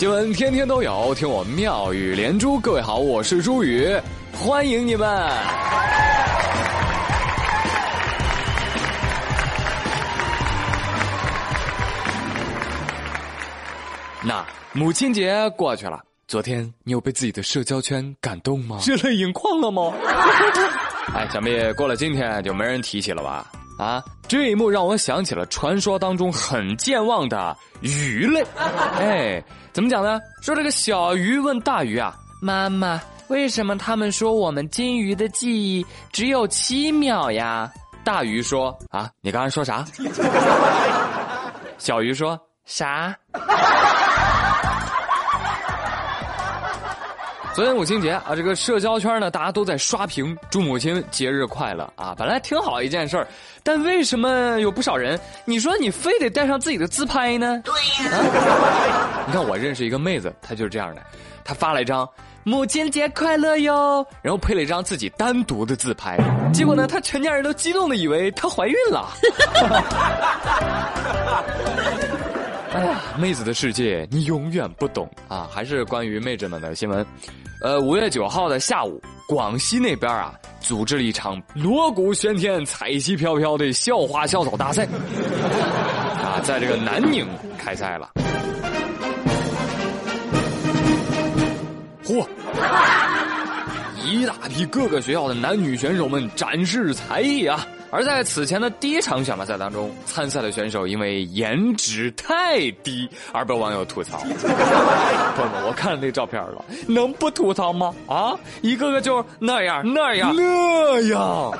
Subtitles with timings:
[0.00, 2.58] 新闻天天都有，听我妙语连珠。
[2.58, 3.94] 各位好，我是朱宇，
[4.32, 5.06] 欢迎你们。
[14.24, 14.42] 那
[14.72, 18.80] 母亲节过去了，昨天你有被自己的社交圈感动吗？
[18.86, 19.92] 热泪盈眶了吗？
[21.14, 23.44] 哎，想必过了今天就没人提起了吧？
[23.80, 28.44] 啊，这一幕让我想起了传说当中很健忘的鱼类。
[28.98, 29.42] 哎，
[29.72, 30.20] 怎么讲呢？
[30.42, 37.72] 说这个小鱼问大鱼啊：“妈妈，为什么他们说我们金鱼的记忆只有七秒呀？”
[38.04, 39.84] 大鱼说：“啊，你刚才说啥？”
[41.78, 43.16] 小鱼说：“啥？”
[47.60, 53.28] 昨天母亲节啊，这个社交圈呢，大家都在刷屏祝母亲节日快乐啊，本来挺好一件事儿，
[53.62, 55.20] 但为什么有不少人？
[55.44, 57.62] 你说你非得带上自己的自拍呢？
[57.62, 61.02] 对呀，啊、 你看我认识一个妹子，她就是这样的，
[61.44, 62.08] 她发了一张
[62.44, 66.18] 母亲节快乐哟，然后配了一张自己单独的自拍，
[66.54, 69.06] 结果呢，她全家人都激动的以为她怀孕了。
[72.72, 75.46] 哎呀，妹子的世界你永远不懂啊！
[75.52, 77.04] 还是关于妹子们的新闻。
[77.62, 84.84] 呃，五月九号的下午，广西那边啊，组织了一场锣鼓喧天、彩旗飘飘的校花校草大赛，
[86.22, 87.26] 啊，在这个南宁
[87.58, 88.10] 开赛了。
[92.02, 92.26] 嚯！
[94.06, 97.66] 一大批各个学校的男女选手们展示才艺啊！
[97.92, 104.18] 而在此前的第一场选拔赛当中，参赛的选手因为颜值太低而被网友吐槽。
[105.36, 107.92] 朋友们，我看了那照片了，能不吐槽吗？
[108.06, 111.52] 啊，一个个就那样那样那样。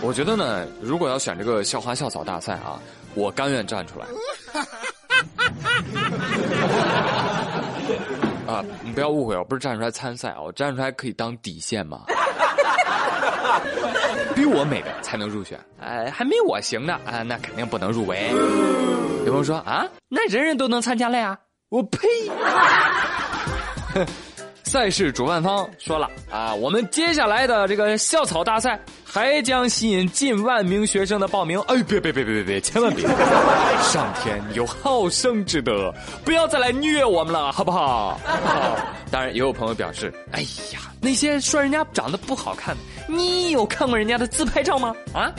[0.00, 2.80] 我觉得呢，如果要选这个校花校草大赛啊，
[3.14, 4.06] 我甘愿站出来。
[8.52, 12.02] 啊，你不要误会，我不是站出来参赛啊，我站出来可以当底线嘛。
[14.34, 18.30] 比我美的才能入选，哎，还没我行呢，啊，那肯定不能入围。
[19.24, 21.38] 有朋友说啊，那人人都能参加了呀？
[21.70, 21.98] 我呸！
[24.74, 31.60] 赛事主办方说了啊，我们接下来的这个校草大赛还将吸引近万名学生的报名。
[31.68, 33.06] 哎，别别别别别别，千万别！
[33.80, 38.18] 上天有好生之德，不要再来虐我们了，好不好？
[39.12, 40.40] 当然，也有朋友表示，哎
[40.74, 44.92] 呀，那些说人家长得不好看的，你有看过人家的自拍照吗？
[45.14, 45.30] 啊？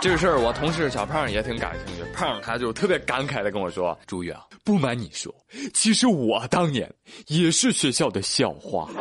[0.00, 2.03] 这个事儿，我同事小胖也挺感兴趣。
[2.14, 5.34] 胖他就特别感慨的跟我说：“朱宇啊，不瞒你说，
[5.74, 6.90] 其实我当年
[7.26, 8.88] 也是学校的校花。”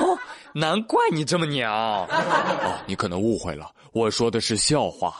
[0.00, 0.18] 哦，
[0.52, 1.72] 难怪你这么娘。
[1.72, 5.14] 哦，你可能误会了，我说的是校花。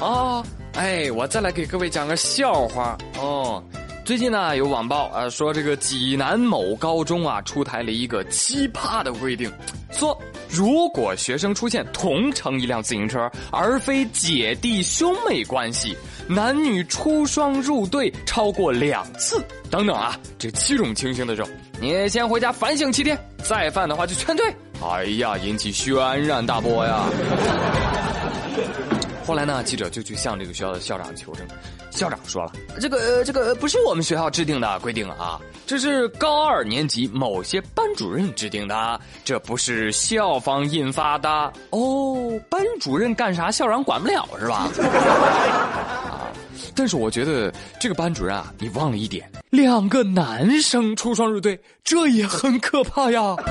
[0.00, 3.62] 哦，哎，我再来给各位讲个笑话哦。
[4.04, 9.50] 最近呢，有网报啊说这个济南某高中啊出台了一个奇葩的规定，
[9.90, 10.20] 说
[10.50, 15.96] 如果学生出现同乘一辆自行车，而非姐弟兄妹关系，
[16.28, 21.48] 男女出双入对超过两次等等啊，这七种情形的时候，
[21.80, 24.54] 你先回家反省七天，再犯的话就劝退。
[24.82, 27.06] 哎呀，引起轩然大波呀！
[29.26, 31.46] 后来呢，记者就去向这个学校的校长求证。
[31.94, 42.32] 校长说了：“这个这个不是我们学校制定的规定啊，这是高二年级某些班主任制定的，这不是校方印发的哦。
[42.50, 44.68] 班主任干啥，校长管不了是吧？
[46.10, 46.26] 啊！
[46.74, 53.36] 但是我觉得这个班主任啊，你忘了一点，两个男生出双入对，这也很可怕呀。”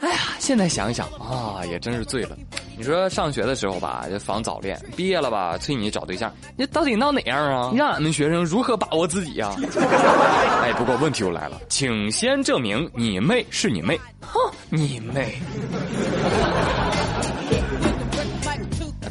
[0.00, 2.36] 哎呀现在想想啊，也真是醉了。
[2.76, 6.32] 你说上学的时候吧，就防早恋；毕业了吧，催你找对象。
[6.56, 7.72] 你到底闹哪样啊？
[7.74, 9.54] 让俺们学生如何把握自己呀？
[10.62, 13.98] 哎，不过问题又来了，请先证明你妹是你妹。
[14.20, 15.38] 哼，你妹！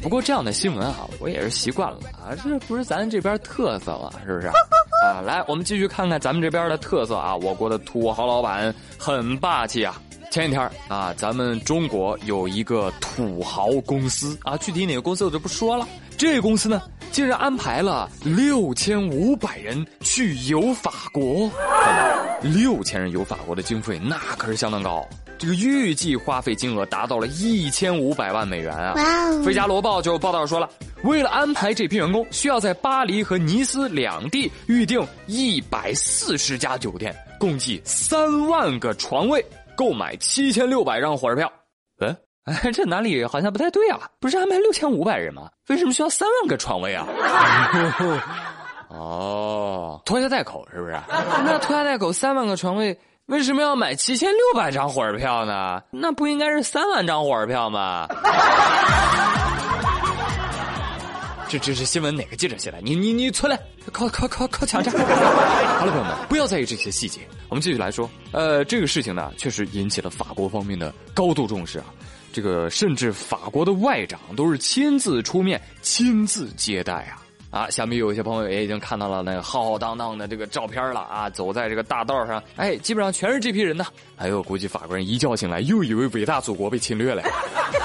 [0.04, 4.48] 不过这样的新闻啊，我也是习惯了啊，这不是咱这边特色了，是不是？
[4.48, 10.00] 啊，来，我们继续看看咱们这边的特色啊，我国的土豪老板很霸气啊。
[10.36, 15.88] 前几天啊，咱们中国有一个土豪公司啊，具体哪个公司我就不说了。
[16.18, 21.50] 这个公司呢，竟然安排了六千五百人去游法国。
[22.42, 28.94] 六千人游法国的经费那可是相当高，这个预计花费金额达到了一千五百万美元啊！
[29.46, 30.70] 《费加罗报》就报道说了，
[31.04, 39.42] 为了安排这批员工，需要在巴黎和尼斯两地预订一百四十家酒店，共计三万个床位。
[39.75, 41.51] 购买七千六百张火车票，
[42.00, 44.00] 哎哎，这哪里好像不太对啊？
[44.19, 45.50] 不是安排六千五百人吗？
[45.68, 47.07] 为什么需要三万个床位啊？
[48.89, 50.95] 哦，拖家带口是不是？
[51.44, 55.81] 那拖家带口三万个床位，为什么要买七千六百张火车票呢？
[55.89, 58.07] 那不应该是三万张火车票吗？
[61.56, 62.80] 这这是新闻哪个记者写的？
[62.81, 63.57] 你你你出来，
[63.94, 64.94] 靠靠靠靠抢占！
[65.80, 68.10] 好了，朋友们，不要在意这些细节，我们继续来说。
[68.34, 71.86] 呃，这个事情呢，确实引起了法国方面的高度重视啊。
[72.34, 77.24] 这个甚至法国的外长都是亲自出面、亲自接待啊。
[77.52, 83.86] 啊，想必有一些朋友也已经看到了那个浩浩荡荡的这个照片了啊，走在这个大道上，哎，基本上全是这批人呢。
[84.18, 87.24] 哎呦，估计法国人一觉醒来，又以为伟大祖国被侵略了，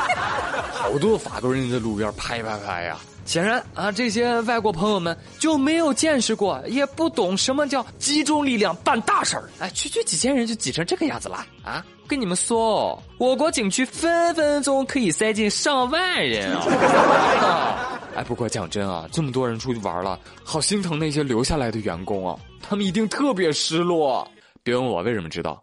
[0.74, 2.98] 好多法国人在路边拍拍拍呀。
[3.30, 9.48] 显然啊，这些外国朋友们就没有见识过，也不懂什么叫集中力量办大事儿。
[9.60, 11.86] 哎，区区几千人就挤成这个样子了啊！
[12.08, 18.00] 跟你们说哦，我国景区分分钟可以塞进上万人啊！
[18.18, 24.28] 哎，不过讲真啊，这么多人出去玩了，好心疼那些留下来的员工啊，他们一定特别失落。
[24.64, 25.62] 别问我为什么知道，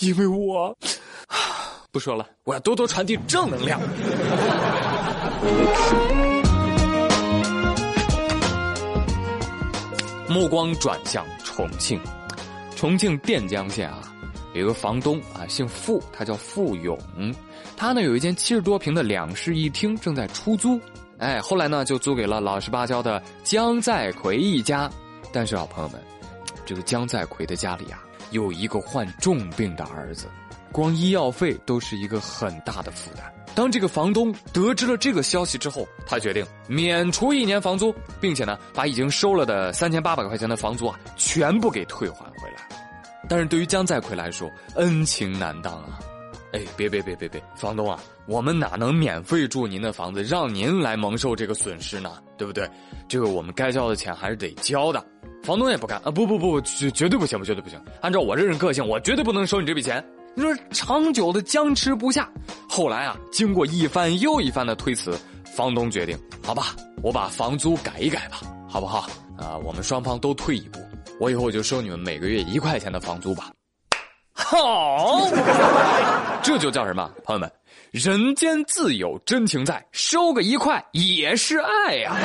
[0.00, 0.76] 因为我
[1.92, 3.80] 不说了，我要多多传递正能量。
[10.34, 12.00] 目光转向重庆，
[12.74, 14.12] 重庆垫江县啊，
[14.52, 16.98] 有个房东啊，姓付，他叫付勇，
[17.76, 20.80] 他呢有一间七十多平的两室一厅正在出租，
[21.18, 24.90] 哎，后来呢就租给了老实巴交的江在奎一家，
[25.32, 26.02] 但是啊，朋友们，
[26.66, 28.02] 这个江在奎的家里啊
[28.32, 30.26] 有一个患重病的儿子，
[30.72, 33.32] 光医药费都是一个很大的负担。
[33.54, 42.68] 当这个房东得知了这个消息之后，他决定免除一年房租，并且呢，把已经收了的三千八百块钱的房租啊，全部给退还回来。
[43.28, 45.98] 但是对于江在奎来说，恩情难当啊！
[46.52, 52.18] 哎，别别别别别，房东啊，我们哪能免费住您的房子，让您来蒙受这个损失呢？
[52.36, 52.68] 对不对？
[53.08, 55.04] 这个我们该交的钱还是得交的。
[55.42, 56.10] 房东也不干啊！
[56.10, 57.80] 不不不，绝绝对不行，绝对不行！
[58.00, 60.04] 按照我这人个性，我绝对不能收你这笔钱。
[60.36, 62.28] 你说长久的僵持不下，
[62.68, 69.08] 后来啊，经过一番又一番的推辞，房东决定，好吧，我把房租改一改吧，好不好？
[69.38, 70.80] 啊，我们双方都退一步，
[71.20, 73.50] 我以后就收你们每个月一块钱的房租吧。
[74.32, 75.20] 好，
[76.42, 77.08] 这就叫什么？
[77.24, 77.48] 朋友们，
[77.92, 82.16] 人间自有真情在，收个一块也是爱呀。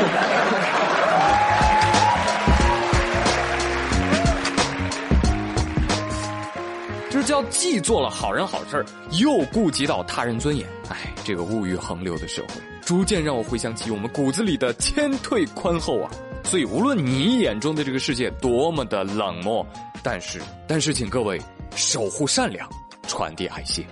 [7.30, 8.84] 叫既做了好人好事
[9.20, 10.68] 又顾及到他人尊严。
[10.90, 16.10] 哎，这个物欲横流的社会，逐渐让我回想起我们骨子里的谦退宽厚啊。
[16.44, 19.64] 所以，无论你眼中的这个世界多么的冷漠，
[20.02, 21.40] 但是， 但是，请各位
[21.76, 22.68] 守护善良，
[23.08, 23.86] 传递爱心。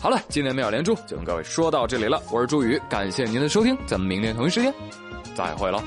[0.00, 2.22] 好了，今天妙连珠就跟各位说到这里了。
[2.30, 4.72] 我是朱宇，感谢您的收听，咱们明天同一时间
[5.34, 5.84] 再会了。